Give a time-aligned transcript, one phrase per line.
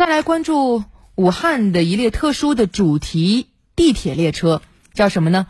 [0.00, 0.82] 再来关注
[1.14, 4.62] 武汉的一列特殊的主题地铁列车，
[4.94, 5.46] 叫什么呢？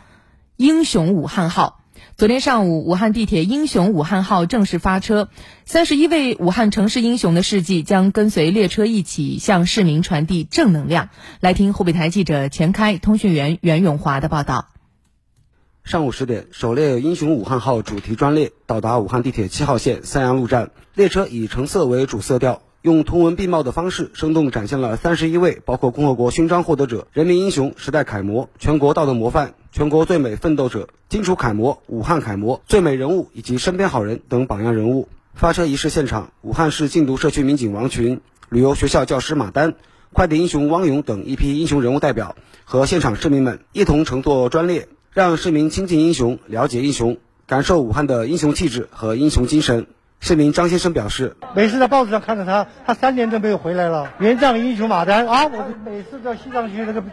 [0.57, 1.85] 英雄武汉号。
[2.17, 5.29] 昨天上午，武汉地铁英雄武汉号正式发车，
[5.63, 11.07] 三十一位武汉城市英雄的事迹将跟随列车一起向市民传递正能量。
[11.39, 14.67] 来听湖北台记者钱开、通讯员袁永华的报道。
[15.85, 22.61] 上午十点，首列英雄武汉号主题专列到达武汉地铁七号线三阳路站，列车以橙色为主色调。
[22.81, 35.09] 用图文并茂的方式，生动展现了三十一位包括共和国勋章获得者、人民英雄、时代楷模、全国道德模范、全国最美奋斗者、荆楚楷模、武汉楷模、最美人物以及身边好人等榜样人物。
[35.35, 39.75] 发车仪式现场，武汉市禁毒社区民警王群、旅游学校教师马丹、
[40.11, 42.35] 快递英雄汪勇等一批英雄人物代表
[42.65, 49.85] 和现场市民们一同乘坐专列，让市民亲近英雄、了解英雄、感受武汉的英雄气质和英雄精神。
[50.23, 54.13] 市民张先生表示：“每次在报纸上看到他，他三年都没有回来了。
[54.19, 57.03] 援藏英雄马丹啊，我每次到西藏去那个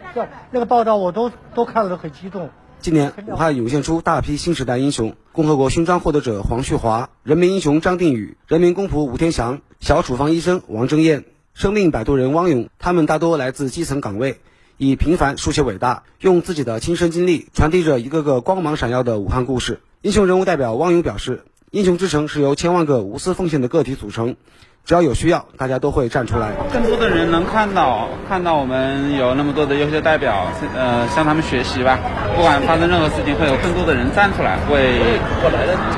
[0.51, 2.51] 那个报道，我都都看了都很激动。
[2.79, 11.25] 今年武汉涌现出大批新时代英雄，共和国勋章获得者黄旭华、人民英雄张定宇、人民公仆吴天祥、小处方医生王正燕、
[11.55, 14.39] 生命摆渡人汪勇，他们大多来自基层岗位，
[14.77, 19.81] 以平凡书写伟大，用自己的亲身经历传递着一个个光芒闪耀的武汉故事。
[20.03, 21.41] 英雄人物代表汪勇表示。”
[21.71, 24.37] 英雄之城是由千万个无私奉献的个体组成，
[24.85, 26.53] 只要有需要，大家都会站出来。
[26.73, 31.99] 更多的人能看到，看到我们有那么多的优秀代表，呃，向他们学习吧。
[32.35, 35.19] 不管发生任何事情，会有更多的人站出来，为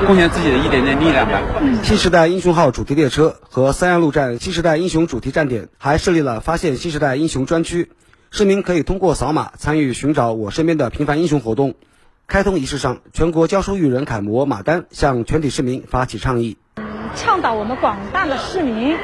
[0.06, 1.40] 贡献自己的一点点力量吧。
[1.82, 7.90] 新时代英雄号主题列车和三亚路站新时代英雄主题站点还设立了发现新时代英雄专区，
[8.30, 11.76] 市民可以通过扫码参与寻找我身边的平凡英雄活动。
[12.28, 16.56] 开通仪式上，全国教书育人楷模马丹向全体市民发起倡议，
[17.14, 18.96] 倡导我们广大的市民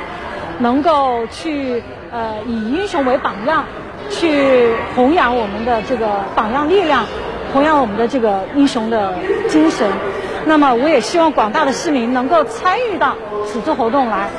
[0.61, 3.66] 能够去呃以英雄为榜样，
[4.08, 7.05] 去弘扬我们的这个榜样力量，
[7.52, 9.14] 弘扬我们的这个英雄的
[9.48, 9.91] 精神。
[10.46, 14.30] 那么，我也希望广大的市民能够参与到此次活动来，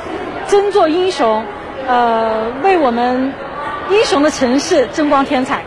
[0.48, 1.44] 争做英雄，
[1.86, 3.32] 呃，为我们
[3.90, 5.59] 英雄的城市争光添彩。